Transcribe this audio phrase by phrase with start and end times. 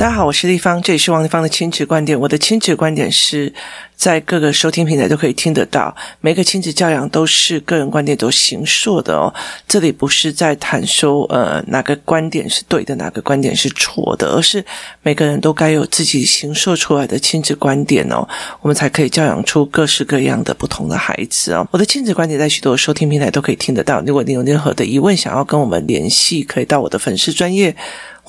[0.00, 2.18] 大家好，我是丽芳，这里是王立芳的亲子观点。
[2.18, 3.52] 我的亲子观点是
[3.94, 5.94] 在各个收听平台都可以听得到。
[6.22, 9.30] 每个亲子教养都是个人观点都形塑的哦。
[9.68, 14.64] 这里不是在谈说呃哪个观点是对的，哪个观点是错的，而是
[15.02, 18.26] 每个人都该有自己形塑出来的亲子观点哦，
[18.62, 21.68] 我们才可以教养出各式各样的不同的孩子哦。
[21.70, 24.00] 我的亲子观点在许多收听平台都可以听得到。
[24.06, 27.76] 如果你有任何的疑问，想要跟我们联系，可以到我的粉丝专业。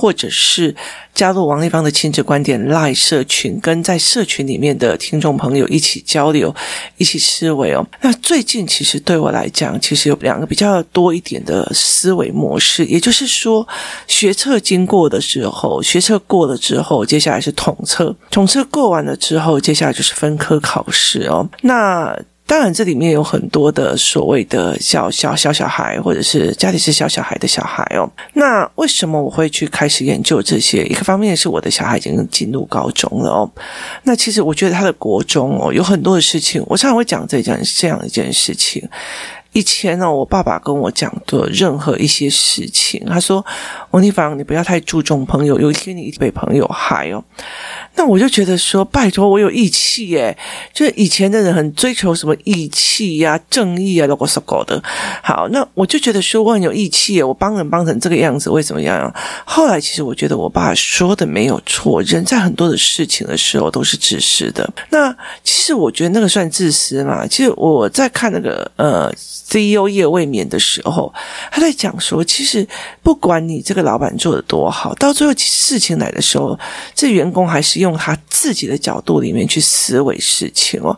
[0.01, 0.75] 或者是
[1.13, 6.55] 加入王立芳的亲子观点 Live 社群，跟在社群里面的听众朋友一起交流，
[6.97, 7.85] 一起思维哦。
[8.01, 13.67] 那最近其实对我来讲，其实有两个比较多一点的思维模式，也就是说，
[14.07, 21.47] 学测经过的时候，学测过了之后，接下来是统测，统测过完了之后，接下来就是分科考试哦。
[21.61, 22.17] 那
[22.51, 28.11] 当然，这里面有很多的所谓的小小小小孩，或者是家里是小小孩的小孩哦。
[28.33, 30.83] 那为什么我会去开始研究这些？
[30.83, 33.49] 一个方面是我的小孩已经进入高中了哦。
[34.03, 38.85] 那其实我觉得他的国中哦，有很多的事情，我常常会讲这件这样一件事情。
[39.53, 43.45] 以前呢，我爸爸跟我讲的任何一些事情，他说
[43.91, 47.21] ：“王立芳，你不要太注重朋友，有一天你一定被朋友害哦。”
[47.95, 50.37] 那我就觉得说，拜托，我有义气耶！
[50.73, 54.81] 就是以前的人很追求什么义气呀、啊、正义啊，都是狗的。
[55.21, 59.13] 好，那我就觉得说我很有义气耶，我帮人帮成这个样子，为什么样？
[59.43, 64.73] 后来其实我觉得我爸说的没有错，人在很多的事情的时候都是自私的。
[64.89, 65.11] 那
[65.43, 67.27] 其实我觉得那个算自私嘛？
[67.27, 69.13] 其实我在看那个呃。
[69.51, 71.13] CEO 业未眠的时候，
[71.51, 72.65] 他在讲说，其实
[73.03, 76.57] 不管你这个老板做的多好，到最后事情来的时候，
[76.95, 80.97] 这员工还是用他自己的角度里面去思维事情哦。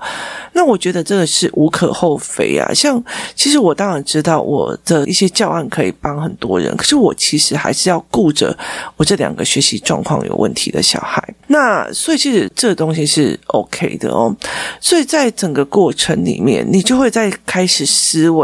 [0.54, 2.72] 那我觉得这个是无可厚非啊。
[2.74, 3.04] 像
[3.36, 8.56] 其实我当然知道我的一些教案可以帮很多人，可是我其实还是要顾着
[8.96, 11.28] 我这两个学习状况有问题的小孩。
[11.48, 14.36] 那所以其实这个东西是 OK 的哦。
[14.80, 18.43] 所以在整个过程里面，你就会在开始思维。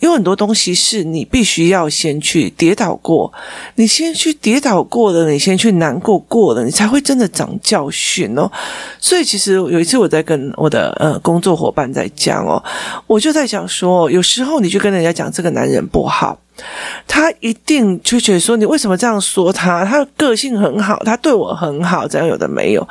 [0.00, 3.32] 有很多东西是你必须要先去跌倒过，
[3.74, 8.50] 你先去跌倒过的，你先去难过过的，你才会真的长教训哦。
[8.98, 12.62] 所以其实有一次我在跟我的呃工作伙伴在讲哦，
[13.06, 16.38] 我就在讲说，有时候你去跟人家讲这个男人不好。
[17.06, 19.84] 他一定就觉得说，你为什么这样说他？
[19.84, 22.88] 他个性很好，他对我很好，这样有的没有。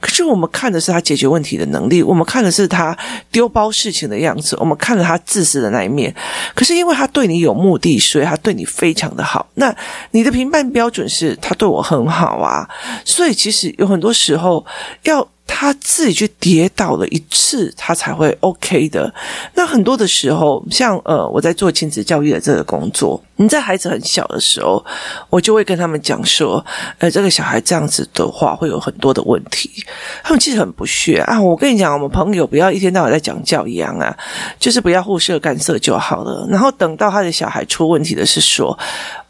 [0.00, 2.96] 可是我们看的是他解决问题的能力，我们看的是他
[3.30, 6.14] 丢包事情的样子，我们看了他自私的那一面。
[6.54, 9.46] 可是因为他对你有目的，所以他对你非常的好。
[9.54, 9.74] 那
[10.12, 12.68] 你的评判标准是他对我很好啊，
[13.04, 14.64] 所以其实有很多时候
[15.02, 15.26] 要。
[15.48, 19.12] 他自己去跌倒了一次，他才会 OK 的。
[19.54, 24.84] 那很多的时候，像呃，我在做亲子教育的这个工作，你在孩子很小的时候，
[25.30, 26.64] 我就会跟他们讲说，
[26.98, 29.84] 呃，这个小孩这样子的话，会有很多的问题。
[30.22, 31.40] 他们其实很不屑啊。
[31.40, 34.16] 我跟你讲，我们朋友不要一天到晚在讲教养啊，
[34.60, 36.46] 就是不要互相干涉就好了。
[36.48, 38.78] 然后等到他的小孩出问题的是说。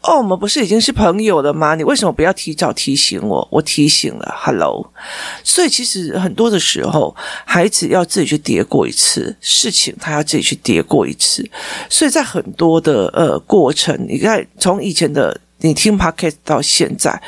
[0.01, 1.75] 哦，我们不是已经是朋友了吗？
[1.75, 3.45] 你为什么不要提早提醒我？
[3.51, 4.93] 我提醒了，Hello。
[5.43, 7.13] 所以其实很多的时候，
[7.45, 11.47] 孩子要自己去叠过一次事情，他要自己去叠过一次。
[11.89, 17.21] 所以在很多的呃过程，你看从以前的你听 Podcast 到现在，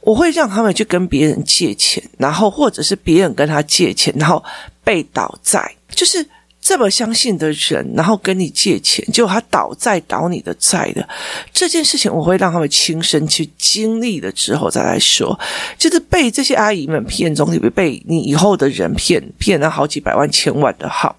[0.00, 4.42] 我会让他们去跟别人借钱，然后或者是别人跟他借钱，然后
[4.82, 6.26] 被倒债，就是。
[6.60, 11.08] 这么相信的人，然后跟你借钱，结果他倒债倒你的债的
[11.52, 15.38] 这件事情，我会让他们亲身去经历了之后再来说。
[15.78, 21.16] 就是被这些阿姨们骗中，会被你以后的人骗骗了好几百万、千万的好。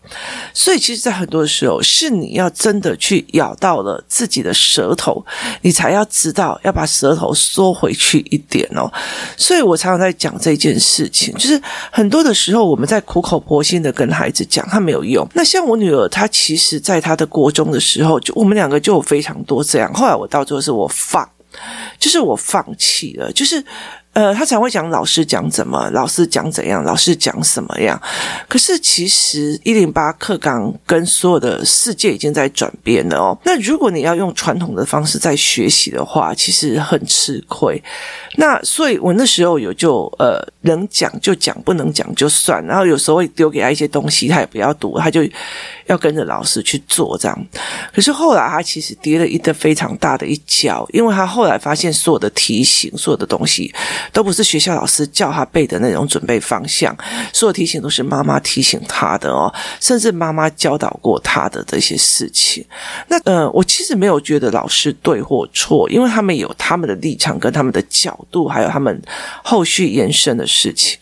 [0.53, 5.25] 所以，其实，在很多时候，是你要真的去咬到了自己的舌头，
[5.62, 8.91] 你才要知道要把舌头缩回去一点哦。
[9.35, 11.59] 所以我常常在讲这件事情，就是
[11.91, 15.28] 很多的时候，我们在苦口婆心的跟孩子讲，他没有用。
[15.34, 19.94] 那像我女儿，她其实在她的国中的时候，就我们两个就有非常多这样。
[19.94, 21.28] 后来我到最后是我放，
[22.00, 23.64] 就是我放弃了，就是。
[24.14, 28.00] 呃，他常会讲老师讲怎么，老师讲怎样，老师讲什么样。
[28.50, 33.38] 可是其实一零八课纲跟所有的世界已经在转变了哦。
[33.46, 37.81] 那如果你要用传统的方式在学习的话，其实很吃亏。
[38.36, 42.62] 那所以我那时候有就呃，能讲就讲，不能讲就算。
[42.66, 45.22] 然后有时候会丢给他一些东西，他也不要读，他就
[45.86, 47.48] 要跟着老师去做这样。
[47.94, 53.74] 可是后来他其实跌了一个非常大的一跤，因为他后来发现所有的题型，所有的东西。
[54.12, 56.95] 都不是学校老师叫他背的那种准备方向，
[57.33, 62.65] 所有提醒都是妈妈提醒他的哦，甚至妈妈教导过他的这些事情。
[63.07, 69.01] 那呃，我其实没有觉得老师对或错，因为他们有他们的立场跟他们的角度，还有他们
[69.44, 70.97] 后续延伸的事情。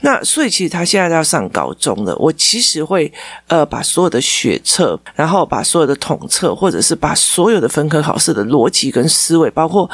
[0.00, 3.12] 那所以其实他现在要上高中了，我其实会
[3.48, 9.88] 呃把所有的学测，然后把所有的统测，或者是把所有的分科考试的逻辑跟思维，包括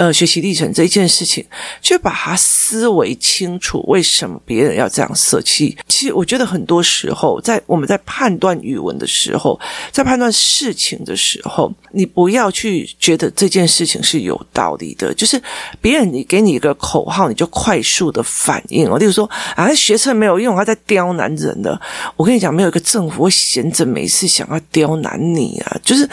[0.00, 1.44] 呃学习历程这一件事情，
[1.82, 5.76] 就把它思维清楚，为什么别人要这样设计？
[5.88, 9.60] 其实我觉得很多时候，在我们在判断语文的时候，
[9.92, 15.38] 在判断事情的时候，你不要去觉得这件事情是有道理的，就是
[15.82, 18.96] 别人你给你一个口号，你就快速的反应哦。
[18.96, 21.78] 例如说啊，学车没有用，他在刁难人的。
[22.16, 26.08] 我跟你讲，没有一个政府会闲着没事想要刁难你啊，就是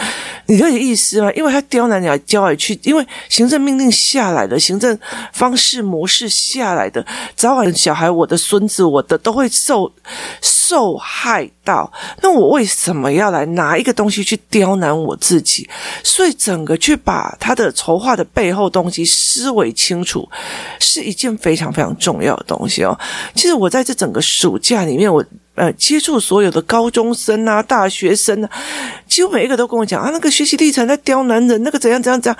[0.47, 1.31] 你这个意思吗？
[1.33, 4.97] 因为他刁难你要教来去，因为行政命令下来的，行政
[5.33, 7.05] 方式模式下来的，
[7.35, 9.91] 早晚小孩、我的孙子、我的都会受
[10.41, 11.91] 受害到。
[12.21, 15.69] 那我为什么要来拿一个东西去刁难我自己？
[16.01, 20.27] 所以整个去把他的筹划的背后东西思维清楚，
[20.79, 22.97] 是一件非常非常重要的东西哦。
[23.35, 25.23] 其实我在这整个暑假里面，我。
[25.57, 28.49] 呃，接触所有的高中生啊、大学生啊，
[29.07, 32.39] 几乎每一个都跟我讲啊，那个学习历程在刁难人，那个怎样怎样怎样。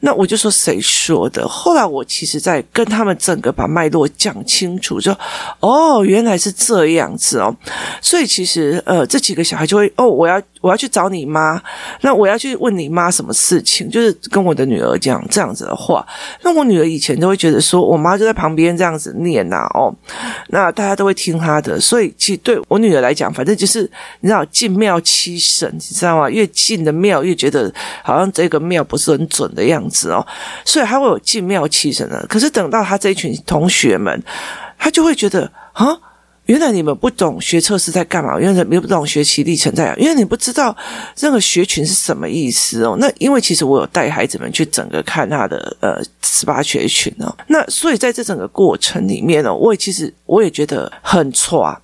[0.00, 1.46] 那我就说谁说的？
[1.48, 5.10] 后来我其实在跟他们整个把脉络讲清楚，就
[5.60, 7.54] 哦，原来是这样子哦。
[8.00, 11.62] 所以其实呃，这几个小孩就会哦，我要我要去找你妈，
[12.00, 16.04] 那我要去问你妈什么事情，就是跟我的女儿讲这样子的话。
[16.42, 19.94] 那我女儿以前都会觉得说，我妈就在旁边这样子念呐、啊，哦，
[20.48, 21.80] 那大家都会听她的。
[21.80, 23.88] 所以其实对我女儿来讲，反正就是
[24.20, 26.28] 你知道，进庙欺神，你知道吗？
[26.28, 27.72] 越近的庙，越觉得
[28.02, 30.10] 好像这个庙不是很准的样子。
[30.10, 30.26] 哦，
[30.64, 32.26] 所以他会有进庙气神的。
[32.28, 34.20] 可是等到他这一群同学们，
[34.76, 35.86] 他就会觉得啊，
[36.46, 40.76] 原来你们不懂学测是在干嘛，原来你们不懂学习历程在，因为你不知道
[41.14, 42.96] 这个学群是什么意思哦。
[42.98, 51.80] 那因为其实我有带孩子们去整个看他的呃十八学群哦，那所以在这整个过程里面呢，我也其实我也觉得很错啊。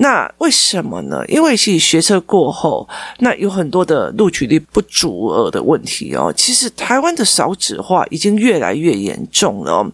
[0.00, 1.24] 那为什么呢？
[1.26, 6.32] 因为其实学测过后，那有很多的录取率不足额的问题哦。
[6.36, 9.84] 其实台湾的少子化已经越来越严重了。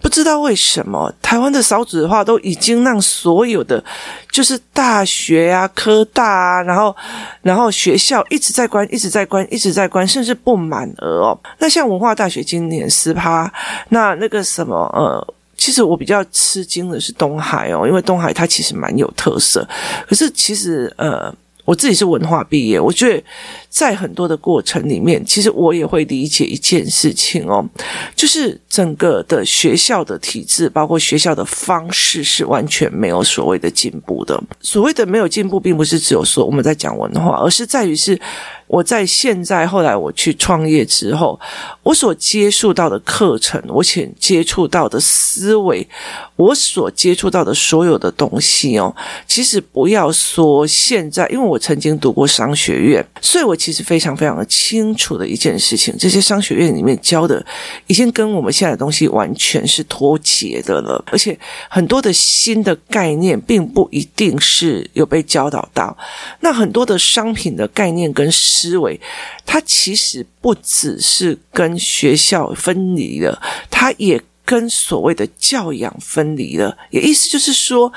[0.00, 3.84] 不知道为什么台湾的少子化都已经让所有的
[4.30, 6.96] 就是大学啊、科大啊，然后
[7.42, 11.38] 然后学校一直在关、一直在关、一直在关，甚至不满额哦。
[11.58, 13.52] 那像文化大学今年十趴，
[13.90, 15.34] 那那个什么呃。
[15.56, 19.66] 其实我比较吃惊的是东海哦，因为东海它其实蛮有特色，
[20.06, 21.34] 可是其实呃，
[21.64, 23.22] 我自己是文化毕业，我觉得。
[23.74, 27.68] 在很多的过程里面，其实我也会理解一件事情哦，
[28.14, 34.40] 就是整个的学校的体制，包括学校的方式，是完全没有所谓的进步的。
[34.60, 38.16] 所谓的没有进步，并不是只有说我们在讲文化，而是在于是
[38.68, 41.40] 我在现在后来我去创业之后，
[41.82, 45.88] 我所接触到的课程，我所接触到的思维，
[46.36, 48.94] 我所接触到的所有的东西哦，
[49.26, 53.54] 其实不要说现在，因为我曾经读过商学院，所以我。
[53.64, 57.42] 其实非常非常的清楚的一件事情，这些商学院里面教的，
[57.86, 61.02] 已经跟我们现在的东西完全是脱节的了。
[61.06, 61.38] 而且
[61.70, 65.96] 很多的新的概念，并不一定是有被教导到。
[66.40, 69.00] 那很多的商品的概念跟思维，
[69.44, 74.22] 它其实不只是跟学校分离了，它也。
[74.44, 77.90] 跟所谓的教养分离了，也意思就是说，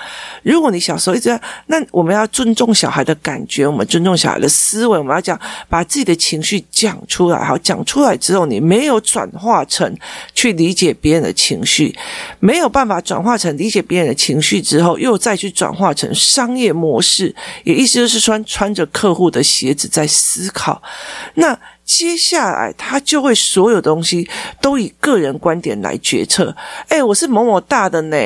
[0.43, 5.37] 如果你小时候一直在，那我们要尊重小孩的感觉，我们尊重小孩的思维，我们要讲
[5.67, 9.93] 把自己的情绪讲出来，好，讲出来之后，你没有转化成
[10.33, 11.93] 去理解别人的情绪，
[12.39, 17.35] 没有办法转化成理解别人的情绪之后，又再去转化成商业模式，
[17.65, 20.81] 也意思就是说，穿着客户的鞋子在思考，
[21.33, 21.59] 那。
[21.87, 24.29] 接下来，他就会所有东西
[24.61, 26.55] 都以个人观点来决策。
[26.89, 28.17] 哎，我是某某大的呢，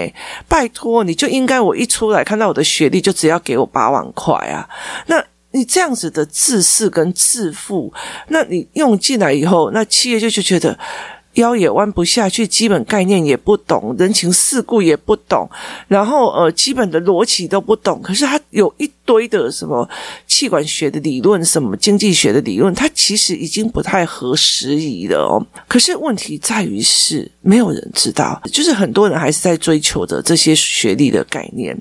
[0.50, 4.68] 拜托，你就应该我一出来看到我的学历，就只要给我八万块啊。
[5.06, 7.94] 那你这样子的自视跟自负，
[8.30, 10.78] 那你用进来以后，那企业就就觉得。
[11.36, 15.50] 腰也弯不下去，基本概念也不懂，人情世故也不懂，
[15.88, 18.02] 然后呃，基本的逻辑都不懂。
[18.02, 19.88] 可是他有一堆的什么
[20.26, 25.46] 气管学的理论、什么经济学的理论，它其实已经不太合时宜了哦。
[25.68, 31.78] 可是问题在于是没有人知道，就是很多人还是在追求的这些学历的概念。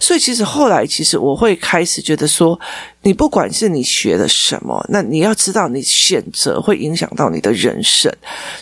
[0.00, 2.58] 所以其实后来，其实我会开始觉得说。
[3.04, 8.08] 你不管是你学了什么，那你要知道，你选择会影响到你的人生。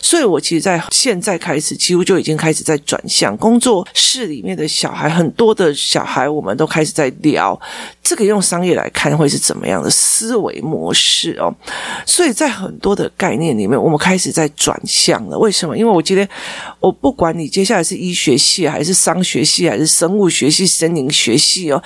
[0.01, 7.59] 所以，我其实在现在开始，几乎就已经开始在转向工作室里面的小孩，很多的小孩，我们都开始在聊
[8.11, 11.53] 这个用商业来看会是怎么样的思维模式哦。
[12.05, 15.37] 所以在很多的概念里面，我们开始在转向了。
[15.37, 15.77] 为什么？
[15.77, 16.27] 因为我今天
[16.79, 21.81] 我不管你接下来是医学系，还是商学系，还是生物学系、森林学系哦，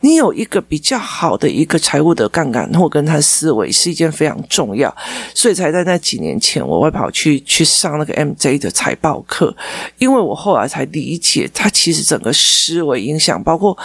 [0.00, 2.00] 你有一个比较好的一个财。
[2.00, 4.90] 务的杠杆或跟他思维是一件非常重要，
[5.34, 9.54] 所以才在那几年前，我会跑去去上那个 MJ 的财报课，
[9.98, 13.76] 因为我后来才理解，他其实整个思维影响包括。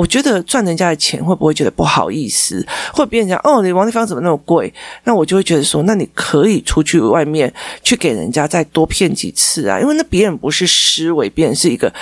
[0.00, 2.66] 我觉得赚人家的钱会不会觉得不好意思？
[2.90, 4.72] 或别人讲哦，你王立芳怎么那么贵？
[5.04, 7.52] 那我就会觉得说，那你可以出去外面
[7.82, 11.92] 去给人家再多骗几次啊，因为那别人不是思维，别人是一个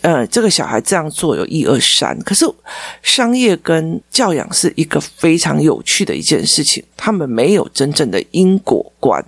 [0.00, 2.18] 呃，这个小孩这样做有一二三。
[2.20, 2.46] 可是
[3.02, 9.22] 商业跟教养是一个非常有趣的一件事情，他们没有真正的因果观，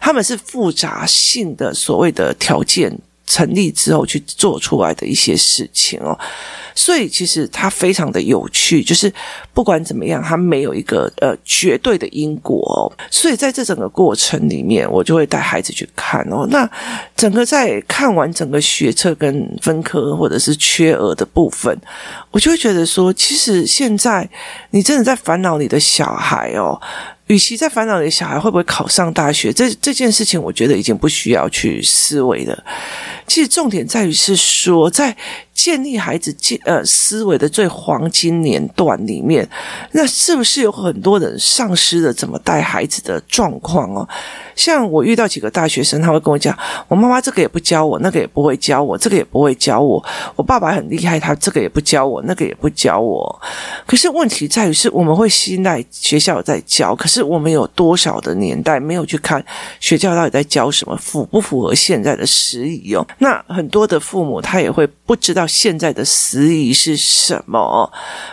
[0.00, 6.18] 他们是复杂性的所谓的条件成立之后去做出来的一些事情哦。
[6.74, 9.10] 所以其实它非常的有趣，就是
[9.54, 12.92] 不管怎么样，它没有一个呃绝对的因果哦。
[13.10, 16.46] 所以在这整个过程里面，我就会带孩子去看哦。
[16.50, 16.68] 那
[17.16, 21.74] 整个在看完整个学测跟分科或者是缺额的部分，
[22.30, 24.28] 我就会觉得说，其实现在
[24.70, 26.78] 你真的在烦恼你的小孩哦。
[27.26, 32.64] 与其在烦恼你的小孩会不会考上大学，这这件事情，我觉得已经不需要去思维了。
[33.26, 35.16] 其实重点在于是说，在
[35.56, 39.48] 建立孩子建呃思维的最黄金年段里面，
[39.92, 44.06] 那是不是有很多人丧失了怎么带孩子的状况哦？
[44.54, 46.56] 像我遇到几个大学生，他会跟我讲
[46.88, 50.02] ：“我妈妈这个也不教我，那个也不会教我，这个也不会教我。
[50.34, 53.40] 我爸爸很厉害，他这个也不教我，那个也不教我。
[53.86, 59.42] 可是问题在于是，我们会信赖学校在教，可是我们有多少的年代没有去看
[59.80, 63.06] 学校到底在教什么，符不符合现在的时宜哦？
[63.18, 67.90] 那很多的父母他也会不知道现在的时宜是什么，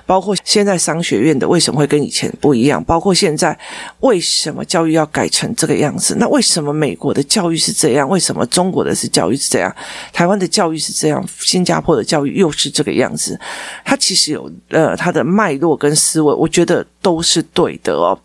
[0.07, 3.57] 包括现在商学院的为什么会跟以前不一样，包括现在
[3.99, 8.09] 为什么教育要改成这个样子。”那为什么美国的教育是这样？
[8.09, 9.73] 为什么中国的是教育是这样？
[10.11, 11.23] 台湾的教育是这样？
[11.39, 13.39] 新加坡的教育又是这个样子？
[13.85, 18.17] 它其实有呃它的脉络跟思维，我觉得都是对的哦，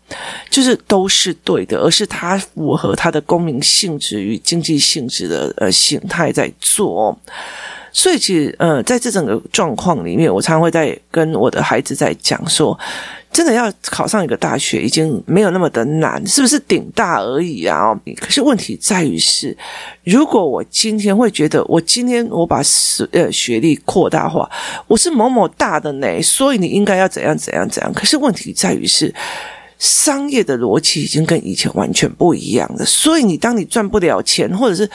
[0.49, 7.15] 就是都是对的，而是它符合它的公民性质与经济性质的呃形态在做。
[7.91, 12.77] 所以其实呃在这整个状况里面，我常常会在跟我的孩子在讲说。
[13.31, 17.95] 真的要考上一个大学，已经没有那么的难，是不是顶大而已啊？
[18.19, 19.55] 可是问题在于是，
[20.03, 24.49] 如果我今天会觉得，我今天我把学呃学历扩大化，
[24.87, 27.93] 我是某某大的呢，所以你应该要怎样怎样怎样。
[27.93, 29.13] 可是问题在于是。
[29.77, 34.89] 商业的逻辑已经跟以前完全不一样了，所以你当你赚不了钱，或者是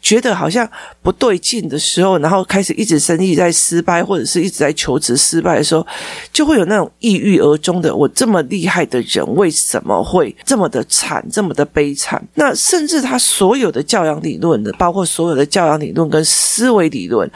[0.00, 0.66] 觉得好像
[1.02, 5.86] 不对劲的时候，然后开始一直生意在失败，或者是一直在求职失败的时候，
[6.32, 7.94] 就会有那种抑郁而终的。
[7.94, 12.22] 我这么厉害的人，为什么会这么的惨，这么的悲惨？
[12.34, 17.30] 那甚至他所有的教养理论的，包括所有的教养理论跟思维理论，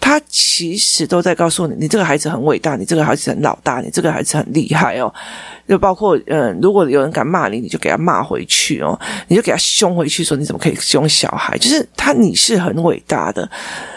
[0.00, 5.12] 他其实都在告诉你：你这个孩子很伟大，你这个孩子很老大，你这个孩子很厉害哦。
[5.66, 11.56] 就包括，嗯，如果有人敢骂你，你就给他骂回去哦，你就给他凶回去，说你怎么可以凶小孩？
[11.56, 13.50] 就是他，你是很伟大的。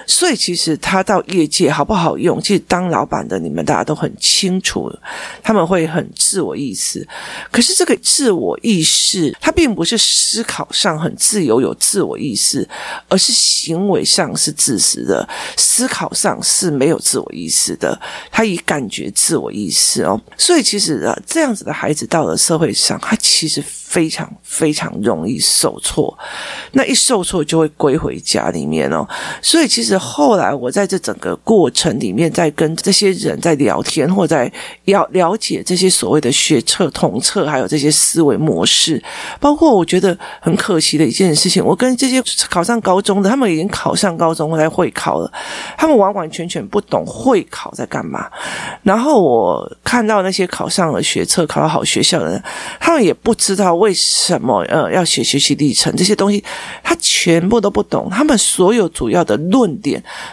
[0.08, 2.42] 所以其实他到业界好不好用？
[2.42, 4.92] 其实当老板的你们大家都很清楚，
[5.44, 7.06] 他们会很自我意识。
[7.52, 12.68] 可是这个自我意识，他并不是思考上很自由有自我意识，
[13.10, 18.00] 而是行为上是自私的，思考上是没有自我意识的。
[18.32, 20.20] 他以感觉自我意识哦。
[20.38, 23.64] 所以其实啊，这样子的孩子到了社会上，他其实。
[23.88, 26.16] 非常非常容易受挫，
[26.74, 29.08] 那一受挫就会归回家里面哦。
[29.42, 34.52] 所以其实后来我在这整个过程里面，在跟这些人在聊天，或在
[34.86, 39.04] 了了解这些所谓的学测、统测，还有这些思维模式，
[39.40, 45.32] 包括我觉得很可惜的一件事情，我跟这些考上高中的，他们已经考上高中来会考了，
[45.76, 48.28] 他们完完全全不懂会考在干嘛。
[48.84, 52.44] 然后我看到那些考上了学测、考到好学校的人，
[52.80, 53.88] 他们也不知道为。
[53.88, 56.44] 为什么呃要写学习历程这些东西，
[56.84, 58.10] 他全部都不懂。
[58.12, 59.87] 他们所有主要的论点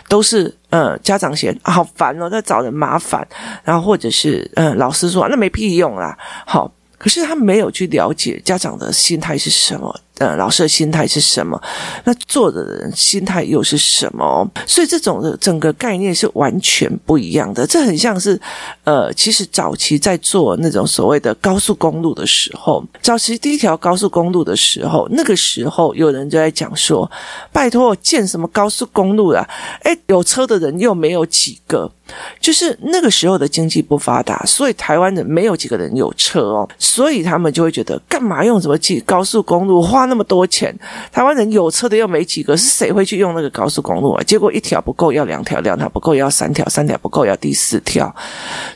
[0.08, 3.26] 都是嗯，家长嫌好烦哦，在找人麻烦，
[3.62, 10.00] 然后或者是嗯，老师说那没屁用啦，好，可是他没有去了解家长的心态是什么。
[10.18, 11.60] 呃，老师的心态是什么？
[12.04, 14.48] 那做的人心态又是什么？
[14.64, 17.66] 所以这种的整个概念是完全不一样的。
[17.66, 18.40] 这很像是，
[18.84, 27.10] 呃，其实早期在做那种所谓的高速公路的时候，早期第一条高速公路的时候，那个时候有人就在讲说
[27.52, 29.44] ：“拜托，建什么高速公路啊？
[29.82, 31.90] 哎，有车的人又没有几个。”
[32.38, 40.74] 就是那个时候的经济不发达，所以台湾人没有几个人有车哦，所以他们就会觉得干嘛用什么建高速公路花那么多钱？
[41.12, 44.22] 台湾人有车的又没几个，是谁会去用那个高速公路啊？
[44.24, 48.14] 结果一条不够要两条，两条不够要三条，三条不够要第四条。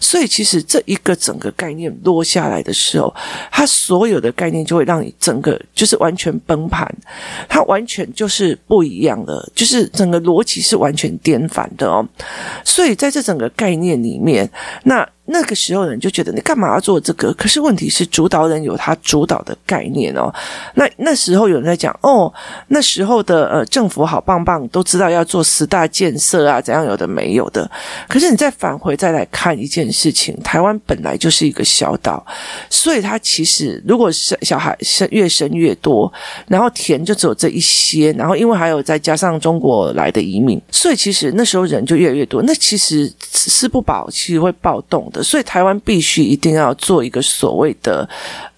[0.00, 3.14] 所以其实这一个整个概念落下来的时候，
[3.50, 6.86] 它所有的概念就会让你整个就是完全崩盘，
[7.48, 12.06] 它完全就是不一样的，就是整个逻辑是完全颠反的哦。
[12.64, 14.48] 所以在这整个概念里面，
[14.84, 15.08] 那。
[15.30, 17.32] 那个时候人就觉得你干嘛要做这个？
[17.34, 20.32] 可是问题是主导人有他主导的概念哦。
[20.74, 22.32] 那那时候有人在讲哦，
[22.68, 27.70] 那时候的呃政府好棒棒，都知道要做十大建设啊，怎样有的没有的。
[28.08, 32.24] 可是你再返回再来看一件事情，台湾本来就是一个小岛，
[32.70, 36.10] 所以它其实如果是小孩生越生越多，
[36.46, 42.42] 然后田就只有这一些，然后因为还有再加上中国来的移民，所以其实那时候人就越来越多。
[42.44, 45.17] 那其实吃不饱，其实会暴动的。
[45.22, 48.08] 所以台湾必须一定要做一个所谓的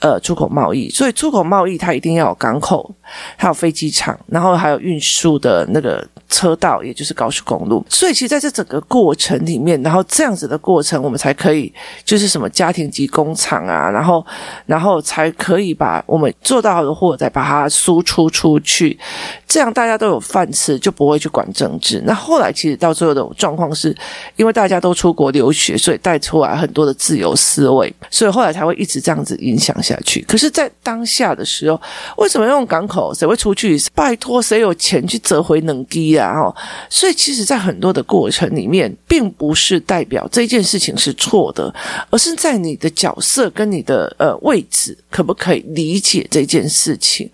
[0.00, 2.90] 呃出口贸易，所以出口贸易它一定要有港口，
[3.36, 7.84] 还有飞机场，然后还有运输的那个车道，也就是高速公路。
[7.88, 11.72] 所以其实在这整个过程里面，然后这样子的过程，我们才可以
[12.04, 14.24] 就是什么家庭级工厂啊，然后
[14.66, 18.98] 然后才可以把我们做到的货再把它输出出去，
[19.46, 22.02] 这样大家都有饭吃，就不会去管政治。
[22.06, 23.96] 那后来其实到最后的状况是，
[24.36, 26.49] 因为大家都出国留学，所以带出来。
[26.56, 30.22] 很多的自由思维，所以后来才会一直这样子影响下去。
[30.28, 31.80] 可是，在当下的时候，
[32.16, 33.12] 为什么用港口？
[33.14, 33.78] 谁会出去？
[33.94, 36.38] 拜托，谁有钱去折回能低啊？
[36.38, 36.54] 哦，
[36.88, 41.72] 所以其实，在很多的过程里面，并不是代表这件事情是错的，
[42.10, 47.30] 而是在你的角色跟你的呃位置，可不可以理解这件事情？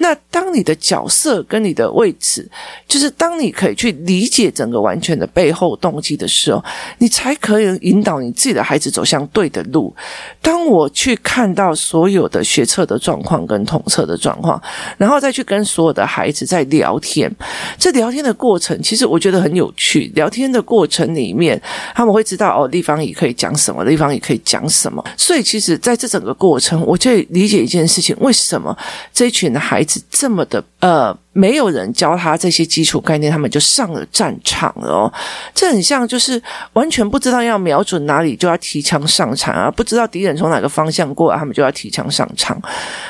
[0.00, 2.48] 那当你的角色跟你的位置，
[2.86, 6.64] 就是当你可以去理解整个完全的背后动机的时候，
[6.98, 9.94] 你才可以引导你自自己的孩子走向对的路。
[10.40, 14.58] 当我去看到所有的学测的状况跟统测的状况，
[14.96, 17.30] 然后再去跟所有的孩子在聊天，
[17.78, 20.10] 这聊天的过程其实我觉得很有趣。
[20.14, 21.60] 聊天的过程里面，
[21.94, 25.04] 他们会知道哦，地方也可以讲什么，地方也可以讲什么。
[25.18, 28.74] 所以其实在这整个过程，我就理解一件事情：为什么
[29.12, 30.02] 这一群的孩子。
[30.10, 35.12] 这么的呃，没有人教他这些基础概念，他们就上了战场了哦。
[35.52, 36.40] 这很像就是
[36.74, 39.68] 完全不知道要瞄准哪里，就要提枪上场啊！
[39.68, 42.60] 不知道敌人从哪个方向过来，他们就要提枪上场。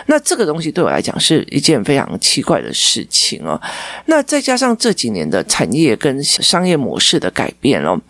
[0.06, 3.60] 那这个东西对我来讲是一件非常奇怪的事情哦。
[4.06, 8.00] 那再加上这几年的产业跟商业模式的改变哦，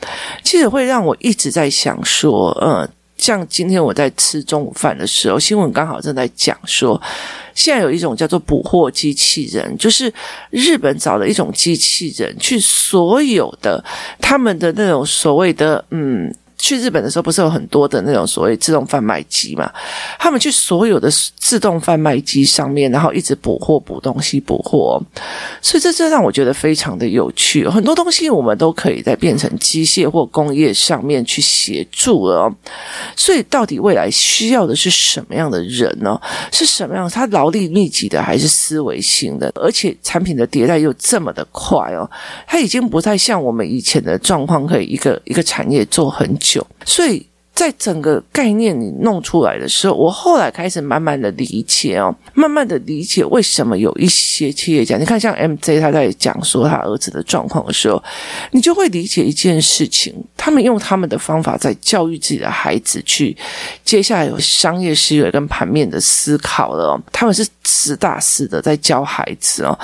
[0.45, 2.89] 其实会让我一直在想说，呃，
[3.19, 7.01] 像今天我在吃中午饭的时候，新闻刚好正在讲说。
[7.55, 10.13] 现在有一种叫做捕获机器人，就是
[10.51, 13.85] 日本找了一种机器人，去所有的
[14.21, 16.33] 他们的那种所谓的嗯。
[16.59, 19.71] 去日本的时候，不是有很多的那种所谓自动贩卖机嘛？
[20.19, 25.01] 他们去所有的自动贩卖机上面，然后一直补货、补东西、补货，
[25.63, 27.67] 所以这这让我觉得非常的有趣。
[27.69, 32.53] 很多东西我们都可以在变成机械或工业上面去协助了。
[33.15, 36.21] 所以到底未来需要的是什么样的人呢？
[36.51, 37.09] 是什么样？
[37.09, 39.53] 他劳力密集的，还是思维性的？
[39.55, 42.11] 而且产品的迭代又这么的快哦，
[42.47, 46.48] 它已经不再像我们以前的状况，可以一个一个产业做很久。
[46.85, 47.28] 所以，
[47.59, 58.01] 在整个概念你弄出来的时候，我后来开始慢慢的理解哦，慢慢的理解为什么有一些企业家，你看像 MJ 他在讲说他儿子的状况的时候，
[58.53, 63.37] 你就会理解一件事情，他们用他们的方法在教育自己的孩子去，
[63.85, 69.77] 接下来有商业思维跟盘面的思考了，他们是实打实的在教孩子哦。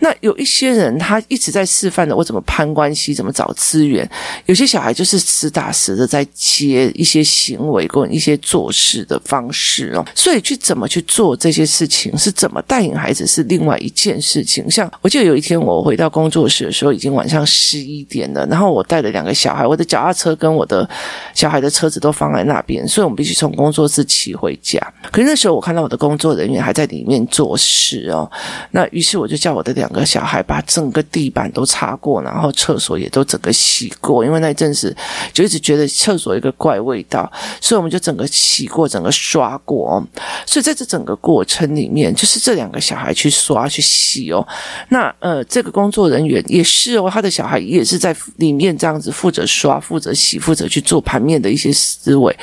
[0.00, 4.06] 那有一些人他一直在示范的我怎么攀关系，怎么找资源，
[4.44, 7.21] 有些小孩就是实打实的在接一些。
[7.22, 10.04] 行为跟一些做事的方式哦。
[10.14, 14.70] 所以去怎么去做这些事情，是怎么带领孩子是另外一件事情。
[14.70, 20.88] 像我记得有一天我回到工作室的时候，已经晚上十一点了，然后我带了两个小孩，我的脚踏车跟我的
[21.34, 24.80] 小孩的车子都放在那边，所以我们必须从工作室骑回家。
[25.10, 28.30] 可是那时候我看到我的工作人员还在里面做事哦，
[28.70, 34.94] 那于是我就叫我的两个小孩把整个地板都擦过，然后厕所也都整个洗过，因为那一阵子
[35.32, 40.02] 就一直觉得厕所一个怪味道，所以我们就整个洗过，整个刷过哦。
[40.46, 44.46] 所以在这整个过程里面，就是这两个小孩去刷去洗哦。
[44.88, 52.34] 那呃，这个工作人员也是哦，他的小孩也是在里面这样子负责刷、负责洗、负责去做盘面的一些思维，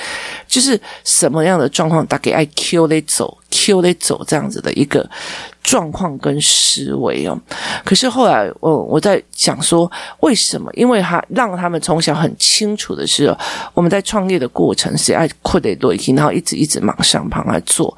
[0.47, 5.09] 就是什么样的状况，大概爱 Q 嘞走，Q 嘞走这样子的一个。
[5.61, 7.39] 状况跟思维哦，
[7.85, 9.91] 可是后来我我在想说，
[10.21, 10.71] 为什么？
[10.73, 13.35] 因为他让他们从小很清楚的是，
[13.75, 17.95] 我们在创业的过程是爱扩得多然后一直一直往上旁来做，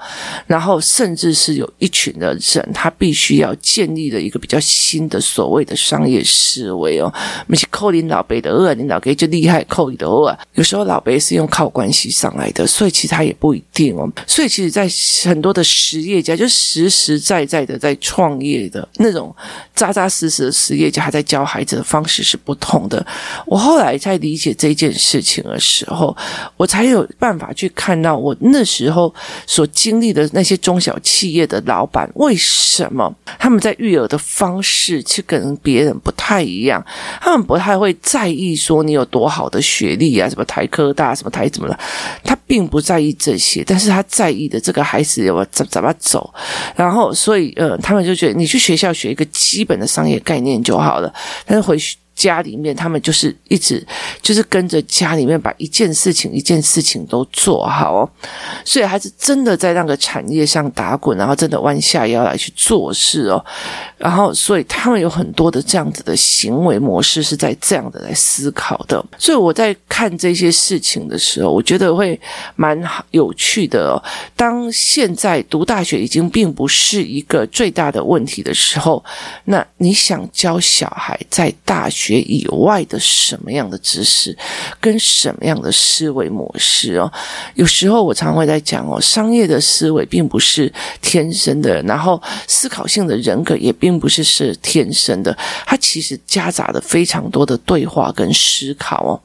[0.48, 7.14] 然后甚至是有一群的人，他必须要建立的一个比较新的所谓的商业思维哦。
[7.48, 14.12] 不是扣领导辈的，二领导给就厉害，扣你的二，有时候老辈是用靠关系上来的，所以其实他也不一定哦。
[14.28, 14.90] 所以其实，在
[15.30, 17.51] 很多的实业家，就实实在在。
[17.52, 19.36] 在的在创业的那种
[19.76, 23.06] 扎扎实实的实业家，还在教孩子的方式是不同的。
[23.46, 26.16] 我后来在理解这件事情的时候，
[26.56, 29.14] 我才有办法去看到我那时候
[29.46, 36.82] 所经历的那些中小企业的老板，为什么他们在育儿的方式去跟别人不太一样？
[37.20, 41.78] 他们不太会在意说你有多好的学历啊，什么台科大，什么台怎么了？
[42.24, 46.34] 他并不在意这些，但是他在意的这个孩子要怎怎么走，
[46.78, 47.41] 然后所以。
[47.56, 51.14] 呃，他们就觉得你去学校学一个基本的商业概念就好了，
[51.46, 51.96] 但是回去。
[52.22, 53.84] 家里面，他们就是一直
[54.22, 58.10] 就是跟着家里面把一件事情一件事情都做好哦，
[58.64, 63.44] 所以还是真的在那个产业上打滚，然后真的弯下腰来去做事哦，
[63.98, 72.20] 然后所以他们有很多的这样子的行为模式是在这样的来思考的，所以我在看这些事情的时候，我觉得会
[72.56, 72.80] 蛮
[73.10, 73.98] 有趣的哦。
[74.36, 79.04] 当现在读大学已经并不是一个最大的问题的时候，
[79.46, 84.38] 那你想教小孩在大学学以外的什么样的知识，
[84.82, 87.10] 跟什么样的思维模式哦？
[87.56, 90.72] 有时候我常会在讲哦，商业的思维并不是
[91.02, 99.16] 天生的，然后思考性的人格也并不是是天生的，它其实夹杂了非常多的对话跟思考哦。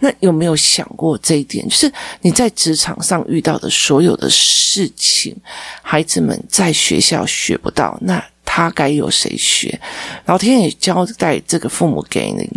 [0.00, 1.66] 那有没有想过这一点？
[1.66, 5.34] 就是你在职场上遇到的所有的事情，
[5.80, 9.78] 孩子们在学校学不到，那他该由谁学？
[10.26, 12.48] 老天爷交代这个父母给你，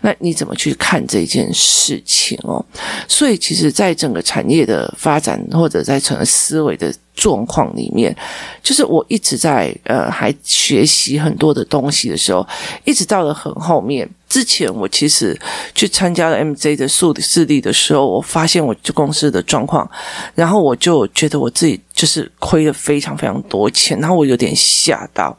[0.00, 2.64] 那你怎么去看这件事情哦？
[3.08, 8.14] 所以，其实，在整个产业的发展，或者在整个思维的状况里面，
[8.62, 12.46] 就是我一直在呃，还学习很多的东西的时候，
[12.84, 14.08] 一直到了很后面。
[14.28, 15.38] 之前我其实
[15.74, 19.88] 去参加了 MJ 的数视力的时候，我发现我这公司的状况，
[20.34, 25.36] 然后我就觉得我自己就是亏了非常非常多钱，然后我有点吓到，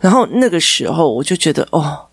[0.00, 2.06] 然后那个时候我就觉得哦。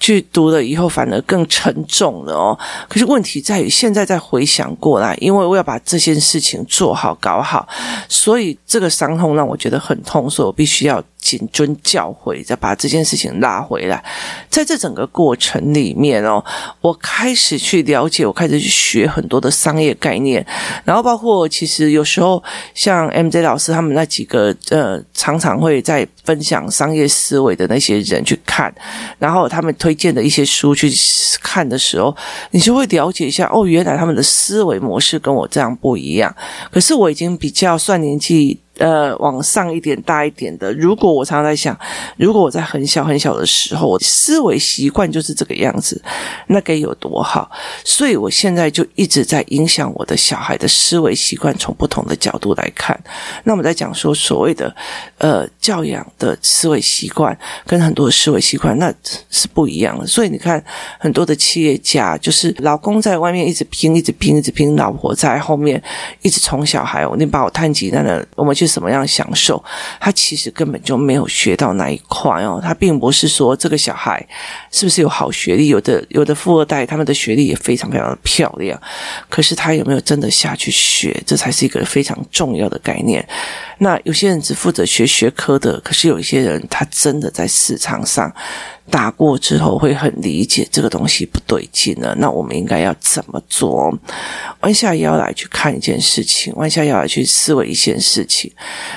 [0.00, 2.58] 去读了以后，反而更沉重了哦。
[2.88, 7.68] 可是问题在于，现在再回想过来，因为我要把这件事情做好、搞好，
[8.08, 14.04] 所以这个伤痛让我觉得很痛，所以我必须要谨遵教诲，再把这件事情拉回来。
[14.50, 16.44] 在这整个过程里面哦，
[16.80, 20.44] 我开始去了解，我开始去学很多的商业概念，
[20.84, 22.42] 然后包括其实有时候
[22.74, 28.74] 像 MJ 老师他们那几个呃，常常会在分享商业思维的那些人去看，
[29.20, 29.48] 然后。
[29.52, 30.90] 他们推荐的一些书去
[31.42, 32.16] 看的时候，
[32.52, 36.34] 你就会了解一下哦，原来他们的思维模式跟我这样不一样。
[36.70, 38.58] 可是我已经比较算年纪。
[38.78, 40.72] 呃，往上一点、大一点的。
[40.72, 41.78] 如果我常常在想，
[42.16, 46.00] 如果我在很小很小的时候，我的思维习惯就是这个样子，
[46.46, 47.50] 那该有多好！
[47.84, 52.98] 所以我现在就一直在影响我的小孩的思维习惯，从不同的角度来看。
[53.44, 54.74] 那我们在讲说所谓的
[55.18, 58.92] 呃教养的思维习惯，跟很多的思维习惯那
[59.30, 60.06] 是不一样的。
[60.06, 60.62] 所以你看，
[60.98, 65.80] 很多的企业家就是老公在外面一直拼、一直拼、一直拼，老婆在后面
[66.22, 67.06] 一直宠小孩。
[67.06, 68.72] 我你把我探及那个，我们去。
[68.72, 69.62] 什么样享受？
[70.00, 72.58] 他其实根本就没有学到那一块哦。
[72.62, 74.26] 他并不是说这个小孩
[74.70, 78.80] 是不是有好学历，有的有的富二代，他们的学历也非常非常的漂亮。
[79.28, 81.22] 可是他有没有真的下去学？
[81.26, 83.22] 这才是一个非常重要的概念。
[83.78, 88.34] 那有些人只负责学学科的，可是有一些人他真的在市场上，
[88.90, 92.14] 打过之后会很理解这个东西不对劲了。
[92.16, 93.96] 那我们应该要怎么做？
[94.60, 98.52] 弯下腰来去看一件事情，弯下腰来去思维一件事情。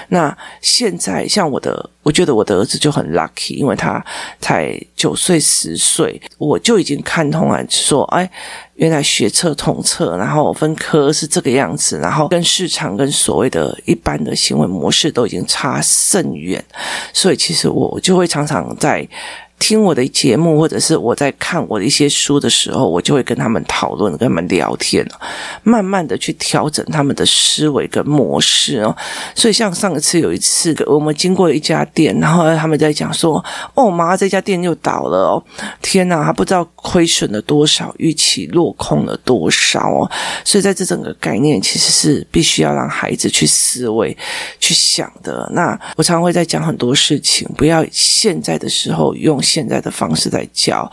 [0.09, 4.03] 那现在像我的，我觉得我的儿子就很 lucky，因为他
[4.39, 8.29] 才九岁十岁，我就已经看通了，说，哎，
[8.75, 16.63] 原来学测统测，然后分科是这个样子，然后跟市场跟所谓的一般的行为模式都已经差甚远，
[17.13, 19.07] 所以其实我就会常常在。
[19.57, 25.07] 听我的节目，或者是我在看我的一些书的时候，我就会跟他们讨论，跟他们聊天，
[25.63, 28.95] 慢慢的去调整他们的思维跟模式哦。
[29.33, 35.43] 所以像上一次有一次，我们经过一家店，然后他们在讲说：“哦妈，这家店又倒了哦！
[35.81, 40.11] 天哪，他不知道亏损了多少，预期落空了多少哦。”
[40.43, 44.15] 所以在这整个概念，其实是必须要让孩子去思维、
[44.59, 45.49] 去想的。
[45.53, 49.41] 那我常常会在讲很多事情，不要现在的时候用。
[49.45, 50.91] 现在的方式在教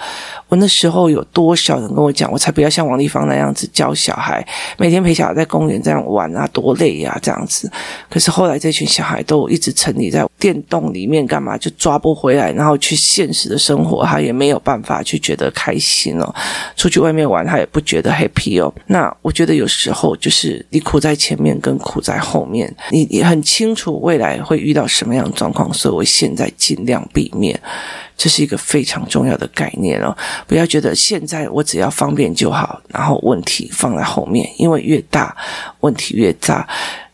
[0.48, 7.72] 我，那时候有多少人跟我讲，我才不要像王丽芳那样子教小孩，每天陪小孩在公园这样玩啊，多累呀，这样子。
[8.10, 16.34] 可是后来这群小孩都一直沉溺在电动里面，干嘛就抓不回来，然后去现实的生活，他也没有办法去觉得开心哦。
[16.76, 18.72] 出去外面玩，他也不觉得 happy 哦。
[18.86, 27.58] 那我觉得有时候就是你苦在前面，跟苦在后面，你也很清楚未来会遇到什么样的状况，所以我现在尽量避免。
[28.14, 35.36] 这是一个非常重要的概念哦，不要觉得现在我只要方便就好，然后问题放在后面，因为越大
[35.80, 36.68] 问题越大。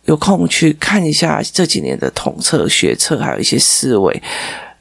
[0.05, 4.23] 有空去看一下这几年的统测、学测，还有一些思维，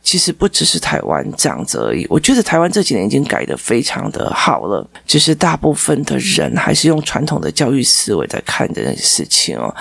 [0.01, 2.07] 其实不只是台湾这样子而已。
[2.10, 9.75] 我觉得台湾这几年已经改得非常的好了，只是大部分的人还是用传统的教育思维在看这件事情哦。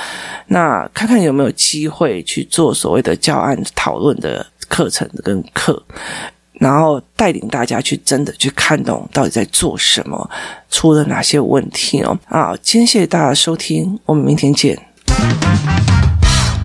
[0.48, 4.44] 那看看有没有机会去做所谓的教案讨论的。
[4.68, 5.80] 课程跟课，
[6.58, 10.30] 然后带领大家去真的去看懂到底在做什么，
[10.70, 12.18] 出了哪些问题哦。
[12.28, 14.78] 啊，今天谢谢大家收听，我们明天见。